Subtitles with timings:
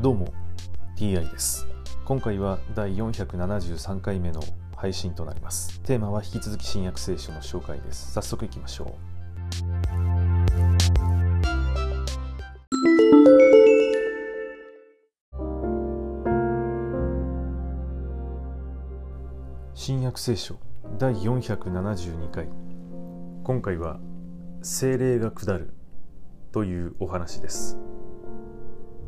[0.00, 0.32] どうも
[0.96, 1.66] TI です。
[2.04, 4.40] 今回は第473回目の
[4.76, 5.80] 配信となります。
[5.80, 8.12] テーマは引き続き新約聖書の紹介です。
[8.12, 8.94] 早速いきましょう。
[19.74, 20.60] 新約聖書
[20.96, 22.48] 第472回。
[23.42, 23.98] 今回は
[24.62, 25.74] 精霊が下る
[26.52, 27.76] というお話です。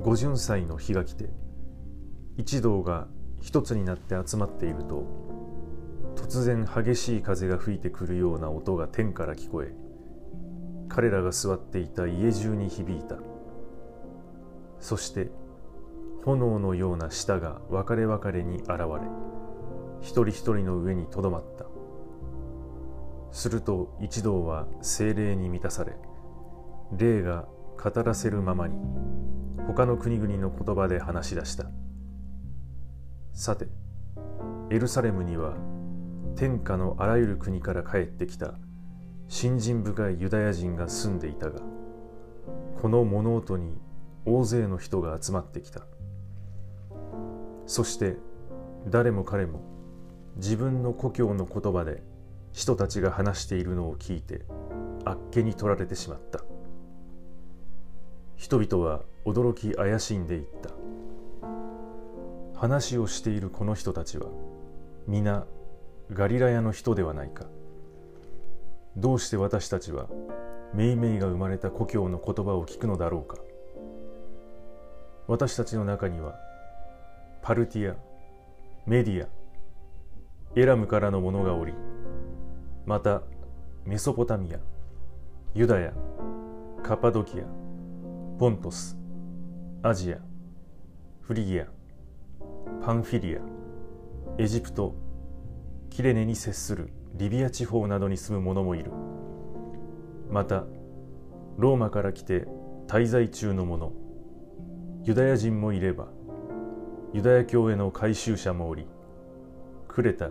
[0.00, 1.30] 五巡祭の日が来て
[2.36, 3.06] 一同が
[3.40, 5.04] 一つになって集まっていると
[6.16, 9.74] 突然激しい風が吹いてくるような音が天から聞こえ
[10.88, 13.16] 彼らが座っていた家中に響いた。
[14.78, 15.30] そして
[16.24, 18.76] 炎のような舌が分かれ分かれに現れ
[20.00, 21.64] 一人一人の上にとどまった。
[23.32, 25.96] すると一同は精霊に満たされ
[26.96, 27.48] 霊が
[27.82, 28.76] 語らせるままに
[29.66, 31.66] 他の国々の言葉で話し出した。
[33.32, 33.66] さて
[34.70, 35.54] エルサレムには
[36.36, 38.54] 天下のあらゆる国から帰ってきた
[39.28, 41.60] 信心深いユダヤ人が住んでいたが
[42.80, 43.76] この物音に
[44.24, 45.80] 大勢の人が集まってきた。
[47.66, 48.16] そして
[48.88, 49.60] 誰も彼も
[50.36, 52.02] 自分の故郷の言葉で
[52.52, 54.44] 人たちが話しているのを聞いて
[55.04, 56.40] あっけに取られてしまった。
[58.36, 60.70] 人々は驚き怪しんでいった。
[62.54, 64.26] 話をしているこの人たちは
[65.06, 65.44] 皆
[66.12, 67.46] ガリラヤの人ではないか。
[68.96, 70.08] どうして私たちは
[70.72, 73.36] メイメイが生まれた故郷の言葉を聞くのだろうか。
[75.26, 76.34] 私たちの中には
[77.42, 77.96] パルティア
[78.86, 79.28] メディア
[80.54, 81.72] エラムからの者がおり
[82.86, 83.22] また
[83.86, 84.58] メソポタミア
[85.54, 85.92] ユダヤ
[86.82, 87.63] カパドキア
[88.36, 88.96] ポントス
[89.84, 90.18] アジア
[91.20, 91.66] フリギア
[92.84, 93.40] パンフィリア
[94.38, 94.96] エジプト
[95.88, 98.90] キレネに接するリビア地方などに住む者もいる。
[100.30, 100.64] また
[101.58, 102.48] ローマから来て
[102.88, 103.92] 滞在中の者
[105.04, 106.08] ユダヤ人もいれば
[107.12, 108.88] ユダヤ教への改宗者もおり
[109.86, 110.30] クレタ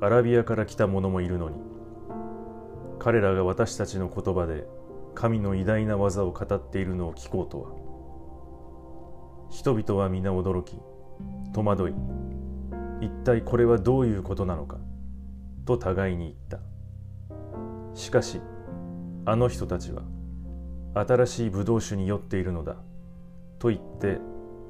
[0.00, 1.56] アラビアから来た者もいるのに
[2.98, 4.66] 彼らが私たちの言葉で
[5.14, 7.70] 神の偉大な技を語っているのを聞こうとは。
[9.50, 10.80] 人々は皆驚き
[11.52, 11.94] 戸惑い
[13.02, 14.78] 一体これはどういうことなのか
[15.66, 16.58] と互いに言った。
[17.94, 18.40] しかし
[19.26, 20.02] あの人たちは
[20.94, 22.76] 新しいブドウ酒に酔っているのだ
[23.58, 24.18] と言って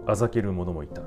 [0.06, 1.02] あざける者もいた。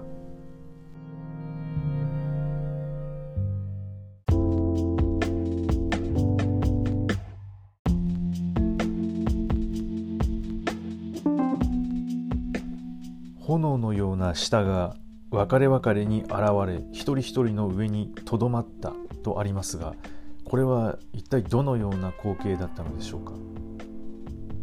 [13.48, 14.96] 炎のような舌が
[15.30, 16.32] 分かれ分かれに現
[16.66, 19.94] れ一人一人の上にとどまったとありますが
[20.44, 23.34] これは一体どのような光景だったのでしょうか？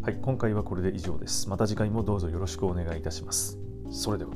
[0.03, 1.49] はい今回はこれで以上です。
[1.49, 3.59] また次回もどうぞよろしくお願いいたします。
[3.91, 4.33] それでは。